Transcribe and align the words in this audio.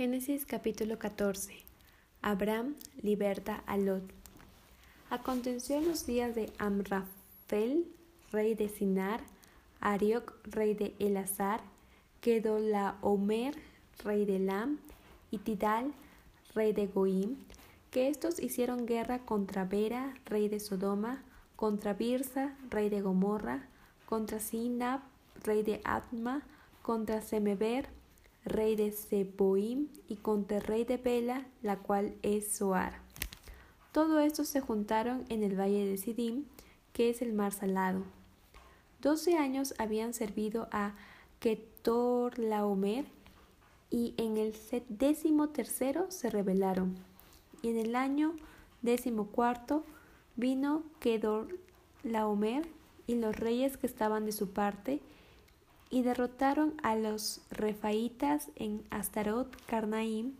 Génesis 0.00 0.46
capítulo 0.46 0.98
14. 0.98 1.52
Abraham 2.22 2.74
liberta 3.02 3.62
a 3.66 3.76
Lot. 3.76 4.02
Aconteció 5.10 5.76
en 5.76 5.88
los 5.88 6.06
días 6.06 6.34
de 6.34 6.50
Amrafel, 6.56 7.84
rey 8.32 8.54
de 8.54 8.70
Sinar, 8.70 9.20
Arioc, 9.78 10.32
rey 10.44 10.72
de 10.72 10.94
Elazar, 11.00 11.60
Kedolaomer, 12.22 13.54
rey 14.02 14.24
de 14.24 14.38
Lam, 14.38 14.78
y 15.30 15.36
Tidal, 15.36 15.92
rey 16.54 16.72
de 16.72 16.86
Goim, 16.86 17.36
que 17.90 18.08
estos 18.08 18.40
hicieron 18.40 18.86
guerra 18.86 19.18
contra 19.18 19.66
Bera, 19.66 20.14
rey 20.24 20.48
de 20.48 20.60
Sodoma, 20.60 21.22
contra 21.56 21.92
Birsa, 21.92 22.56
rey 22.70 22.88
de 22.88 23.02
Gomorra, 23.02 23.68
contra 24.06 24.40
Sinab, 24.40 25.02
rey 25.44 25.62
de 25.62 25.82
Atma, 25.84 26.40
contra 26.80 27.20
Semeber, 27.20 27.99
rey 28.44 28.76
de 28.76 28.92
Seboim, 28.92 29.88
y 30.08 30.16
contra 30.16 30.60
rey 30.60 30.84
de 30.84 30.96
Bela, 30.96 31.46
la 31.62 31.78
cual 31.78 32.14
es 32.22 32.52
Soar. 32.52 33.00
Todo 33.92 34.20
esto 34.20 34.44
se 34.44 34.60
juntaron 34.60 35.24
en 35.28 35.42
el 35.42 35.58
valle 35.58 35.86
de 35.86 35.96
Sidim, 35.96 36.44
que 36.92 37.10
es 37.10 37.22
el 37.22 37.32
mar 37.32 37.52
salado. 37.52 38.04
Doce 39.00 39.36
años 39.36 39.74
habían 39.78 40.14
servido 40.14 40.68
a 40.72 40.94
Ketorlaomer, 41.40 43.06
y 43.90 44.14
en 44.16 44.36
el 44.36 44.54
décimo 44.88 45.48
tercero 45.48 46.10
se 46.10 46.30
rebelaron. 46.30 46.96
Y 47.62 47.68
en 47.70 47.78
el 47.78 47.96
año 47.96 48.34
décimo 48.82 49.26
cuarto 49.26 49.84
vino 50.36 50.84
Kedorlaomer 51.00 52.68
y 53.06 53.16
los 53.16 53.36
reyes 53.36 53.76
que 53.76 53.86
estaban 53.86 54.24
de 54.24 54.32
su 54.32 54.50
parte, 54.50 55.00
y 55.90 56.02
derrotaron 56.02 56.74
a 56.82 56.94
los 56.94 57.40
refaitas 57.50 58.48
en 58.54 58.84
Astarot 58.90 59.54
Carnaim, 59.66 60.34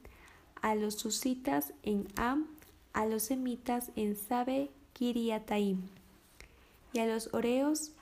a 0.62 0.76
los 0.76 0.94
susitas 0.94 1.74
en 1.82 2.06
Am, 2.14 2.46
a 2.92 3.04
los 3.06 3.24
semitas 3.24 3.90
en 3.96 4.16
Sabe 4.16 4.70
Kiriataim, 4.92 5.82
y 6.92 7.00
a 7.00 7.06
los 7.06 7.34
oreos 7.34 7.92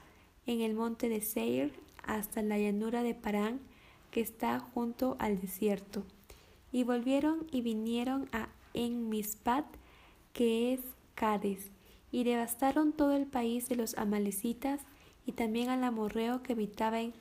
en 0.46 0.60
el 0.60 0.74
monte 0.74 1.08
de 1.08 1.22
Seir 1.22 1.72
hasta 2.04 2.42
la 2.42 2.58
llanura 2.58 3.02
de 3.02 3.14
Parán, 3.14 3.60
que 4.10 4.20
está 4.20 4.60
junto 4.60 5.16
al 5.18 5.40
desierto. 5.40 6.04
Y 6.72 6.84
volvieron 6.84 7.46
y 7.50 7.62
vinieron 7.62 8.28
a 8.32 8.48
Enmispat, 8.74 9.66
que 10.32 10.74
es 10.74 10.80
Cades, 11.14 11.70
y 12.10 12.24
devastaron 12.24 12.92
todo 12.92 13.12
el 13.12 13.26
país 13.26 13.68
de 13.68 13.76
los 13.76 13.96
amalecitas 13.96 14.80
y 15.26 15.32
también 15.32 15.68
al 15.68 15.84
amorreo 15.84 16.42
que 16.42 16.54
habitaba 16.54 17.00
en 17.00 17.12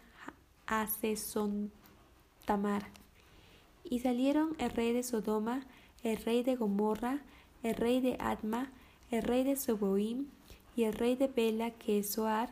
Y 3.83 3.99
salieron 3.99 4.55
el 4.59 4.69
rey 4.71 4.93
de 4.93 5.03
Sodoma, 5.03 5.65
el 6.03 6.17
rey 6.17 6.43
de 6.43 6.55
Gomorra, 6.55 7.21
el 7.63 7.75
rey 7.75 8.01
de 8.01 8.17
Adma, 8.19 8.71
el 9.11 9.23
rey 9.23 9.43
de 9.43 9.55
Soboim 9.55 10.27
y 10.75 10.83
el 10.83 10.93
rey 10.93 11.15
de 11.15 11.27
Bela, 11.27 11.71
que 11.71 11.99
es 11.99 12.11
Soar, 12.11 12.49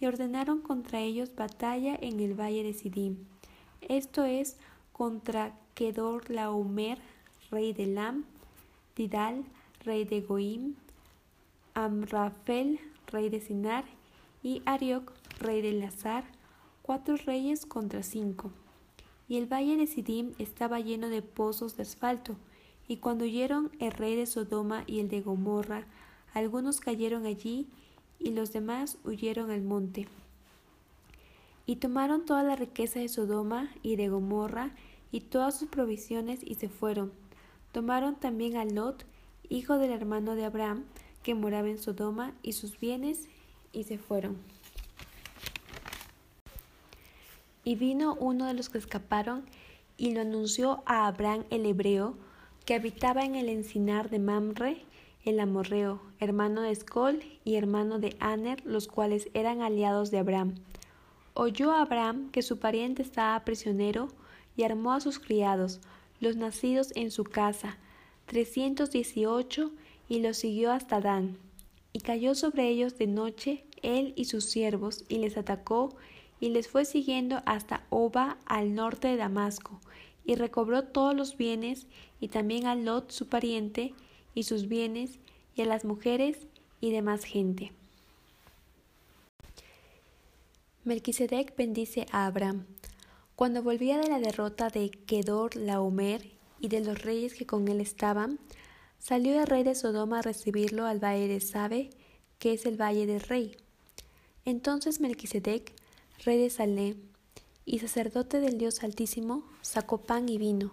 y 0.00 0.06
ordenaron 0.06 0.60
contra 0.60 1.00
ellos 1.00 1.34
batalla 1.34 1.96
en 2.00 2.20
el 2.20 2.38
valle 2.38 2.62
de 2.62 2.72
Sidim. 2.72 3.16
Esto 3.80 4.24
es 4.24 4.56
contra 4.92 5.58
Kedor 5.74 6.30
Laomer, 6.30 6.98
rey 7.50 7.72
de 7.72 7.86
Lam, 7.86 8.24
Tidal, 8.94 9.44
rey 9.84 10.04
de 10.04 10.20
Goim, 10.20 10.74
Amrafel, 11.74 12.80
rey 13.08 13.28
de 13.28 13.40
Sinar, 13.40 13.84
y 14.42 14.62
Arioc, 14.64 15.12
rey 15.40 15.60
de 15.60 15.72
Lazar, 15.72 16.24
cuatro 16.86 17.16
reyes 17.16 17.66
contra 17.66 18.04
cinco. 18.04 18.52
Y 19.28 19.38
el 19.38 19.52
valle 19.52 19.76
de 19.76 19.88
Sidim 19.88 20.34
estaba 20.38 20.78
lleno 20.78 21.08
de 21.08 21.20
pozos 21.20 21.76
de 21.76 21.82
asfalto, 21.82 22.36
y 22.86 22.98
cuando 22.98 23.24
oyeron 23.24 23.72
el 23.80 23.90
rey 23.90 24.14
de 24.14 24.24
Sodoma 24.24 24.84
y 24.86 25.00
el 25.00 25.08
de 25.08 25.20
Gomorra, 25.20 25.84
algunos 26.32 26.78
cayeron 26.78 27.26
allí, 27.26 27.66
y 28.20 28.30
los 28.30 28.52
demás 28.52 28.98
huyeron 29.02 29.50
al 29.50 29.62
monte. 29.62 30.06
Y 31.66 31.76
tomaron 31.76 32.24
toda 32.24 32.44
la 32.44 32.54
riqueza 32.54 33.00
de 33.00 33.08
Sodoma 33.08 33.68
y 33.82 33.96
de 33.96 34.08
Gomorra, 34.08 34.70
y 35.10 35.22
todas 35.22 35.58
sus 35.58 35.68
provisiones, 35.68 36.38
y 36.44 36.54
se 36.54 36.68
fueron. 36.68 37.10
Tomaron 37.72 38.14
también 38.14 38.56
a 38.56 38.64
Lot, 38.64 39.04
hijo 39.48 39.76
del 39.78 39.90
hermano 39.90 40.36
de 40.36 40.44
Abraham, 40.44 40.84
que 41.24 41.34
moraba 41.34 41.68
en 41.68 41.78
Sodoma, 41.78 42.32
y 42.42 42.52
sus 42.52 42.78
bienes, 42.78 43.26
y 43.72 43.82
se 43.82 43.98
fueron. 43.98 44.36
Y 47.66 47.74
vino 47.74 48.14
uno 48.20 48.46
de 48.46 48.54
los 48.54 48.68
que 48.68 48.78
escaparon 48.78 49.44
y 49.96 50.14
lo 50.14 50.20
anunció 50.20 50.84
a 50.86 51.08
Abraham 51.08 51.42
el 51.50 51.66
hebreo, 51.66 52.14
que 52.64 52.74
habitaba 52.74 53.24
en 53.24 53.34
el 53.34 53.48
encinar 53.48 54.08
de 54.08 54.20
Mamre, 54.20 54.84
el 55.24 55.40
amorreo, 55.40 56.00
hermano 56.20 56.62
de 56.62 56.70
Escol 56.70 57.24
y 57.44 57.56
hermano 57.56 57.98
de 57.98 58.16
Aner, 58.20 58.64
los 58.64 58.86
cuales 58.86 59.28
eran 59.34 59.62
aliados 59.62 60.12
de 60.12 60.18
Abraham. 60.18 60.54
Oyó 61.34 61.72
Abraham 61.72 62.30
que 62.30 62.42
su 62.42 62.60
pariente 62.60 63.02
estaba 63.02 63.44
prisionero 63.44 64.10
y 64.56 64.62
armó 64.62 64.92
a 64.92 65.00
sus 65.00 65.18
criados, 65.18 65.80
los 66.20 66.36
nacidos 66.36 66.92
en 66.94 67.10
su 67.10 67.24
casa, 67.24 67.78
trescientos 68.26 68.92
dieciocho, 68.92 69.72
y 70.08 70.20
los 70.20 70.36
siguió 70.36 70.70
hasta 70.70 71.00
Dan. 71.00 71.36
Y 71.92 71.98
cayó 71.98 72.36
sobre 72.36 72.68
ellos 72.68 72.96
de 72.96 73.08
noche 73.08 73.64
él 73.82 74.12
y 74.14 74.26
sus 74.26 74.44
siervos, 74.44 75.04
y 75.08 75.18
les 75.18 75.36
atacó 75.36 75.96
y 76.40 76.50
les 76.50 76.68
fue 76.68 76.84
siguiendo 76.84 77.42
hasta 77.46 77.84
Oba 77.90 78.38
al 78.46 78.74
norte 78.74 79.08
de 79.08 79.16
Damasco, 79.16 79.80
y 80.24 80.34
recobró 80.34 80.82
todos 80.84 81.14
los 81.14 81.36
bienes, 81.36 81.86
y 82.20 82.28
también 82.28 82.66
a 82.66 82.74
Lot 82.74 83.10
su 83.10 83.28
pariente, 83.28 83.94
y 84.34 84.42
sus 84.42 84.68
bienes, 84.68 85.18
y 85.54 85.62
a 85.62 85.66
las 85.66 85.84
mujeres 85.84 86.46
y 86.80 86.90
demás 86.90 87.24
gente. 87.24 87.72
Melquisedec 90.84 91.56
bendice 91.56 92.06
a 92.12 92.26
Abraham. 92.26 92.64
Cuando 93.34 93.62
volvía 93.62 93.98
de 93.98 94.08
la 94.08 94.20
derrota 94.20 94.68
de 94.68 94.90
Kedor 94.90 95.56
Laomer 95.56 96.30
y 96.60 96.68
de 96.68 96.80
los 96.80 97.02
reyes 97.02 97.34
que 97.34 97.44
con 97.44 97.66
él 97.68 97.80
estaban, 97.80 98.38
salió 98.98 99.40
el 99.40 99.46
rey 99.46 99.62
de 99.62 99.74
Sodoma 99.74 100.20
a 100.20 100.22
recibirlo 100.22 100.86
al 100.86 101.02
valle 101.02 101.28
de 101.28 101.40
Sabe, 101.40 101.90
que 102.38 102.52
es 102.52 102.66
el 102.66 102.80
valle 102.80 103.06
del 103.06 103.20
rey. 103.20 103.56
Entonces 104.44 105.00
Melquisedec 105.00 105.74
rey 106.24 106.38
de 106.38 106.50
Salem, 106.50 106.96
y 107.64 107.78
sacerdote 107.80 108.40
del 108.40 108.58
Dios 108.58 108.82
Altísimo, 108.82 109.44
sacó 109.60 109.98
pan 109.98 110.28
y 110.28 110.38
vino, 110.38 110.72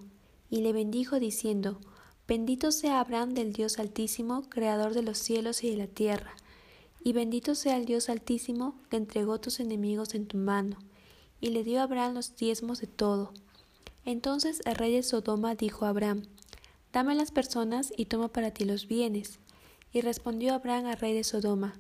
y 0.50 0.62
le 0.62 0.74
bendijo 0.74 1.20
diciendo, 1.20 1.80
Bendito 2.28 2.72
sea 2.72 3.00
Abraham 3.00 3.34
del 3.34 3.54
Dios 3.54 3.80
Altísimo, 3.80 4.44
creador 4.50 4.94
de 4.94 5.02
los 5.02 5.18
cielos 5.18 5.64
y 5.64 5.72
de 5.72 5.78
la 5.78 5.88
tierra, 5.88 6.36
y 7.04 7.14
bendito 7.14 7.56
sea 7.56 7.78
el 7.78 7.86
Dios 7.86 8.10
Altísimo 8.10 8.76
que 8.90 8.98
entregó 8.98 9.40
tus 9.40 9.60
enemigos 9.60 10.16
en 10.16 10.28
tu 10.28 10.38
mano, 10.38 10.78
y 11.42 11.50
le 11.50 11.64
dio 11.64 11.82
a 11.82 11.84
Abraham 11.84 12.14
los 12.14 12.36
diezmos 12.36 12.80
de 12.80 12.88
todo. 12.88 13.34
Entonces 14.06 14.62
el 14.66 14.76
rey 14.76 14.94
de 14.94 15.04
Sodoma 15.04 15.56
dijo 15.56 15.86
a 15.86 15.90
Abraham, 15.90 16.24
Dame 16.94 17.16
las 17.16 17.32
personas 17.32 17.92
y 17.98 18.06
toma 18.06 18.28
para 18.28 18.52
ti 18.52 18.66
los 18.66 18.88
bienes. 18.88 19.40
Y 19.92 20.02
respondió 20.02 20.54
Abraham 20.54 20.86
al 20.86 20.98
rey 20.98 21.14
de 21.14 21.24
Sodoma, 21.24 21.74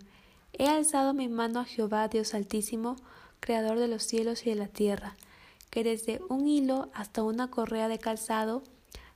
He 0.55 0.67
alzado 0.67 1.15
mi 1.15 1.29
mano 1.29 1.59
a 1.59 1.65
Jehová 1.65 2.07
Dios 2.07 2.35
Altísimo, 2.35 2.95
Creador 3.39 3.79
de 3.79 3.87
los 3.87 4.03
cielos 4.03 4.45
y 4.45 4.51
de 4.51 4.55
la 4.55 4.67
tierra, 4.67 5.15
que 5.71 5.83
desde 5.83 6.21
un 6.29 6.47
hilo 6.47 6.89
hasta 6.93 7.23
una 7.23 7.49
correa 7.49 7.87
de 7.87 7.97
calzado, 7.97 8.61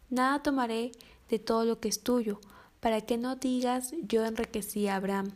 nada 0.09 0.41
tomaré 0.41 0.91
de 1.29 1.37
todo 1.37 1.63
lo 1.63 1.79
que 1.79 1.89
es 1.89 2.01
tuyo, 2.01 2.39
para 2.79 3.01
que 3.01 3.17
no 3.17 3.35
digas 3.35 3.93
yo 4.01 4.25
enriquecí 4.25 4.87
a 4.87 4.95
Abraham, 4.95 5.31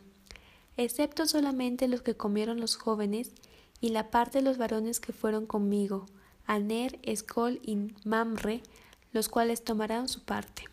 excepto 0.76 1.26
solamente 1.26 1.86
los 1.86 2.02
que 2.02 2.16
comieron 2.16 2.60
los 2.60 2.74
jóvenes 2.74 3.30
y 3.80 3.90
la 3.90 4.10
parte 4.10 4.38
de 4.38 4.44
los 4.44 4.58
varones 4.58 4.98
que 4.98 5.12
fueron 5.12 5.46
conmigo, 5.46 6.06
Aner, 6.46 6.98
Escol 7.02 7.60
y 7.62 7.92
Mamre, 8.04 8.62
los 9.12 9.28
cuales 9.28 9.62
tomarán 9.62 10.08
su 10.08 10.24
parte. 10.24 10.64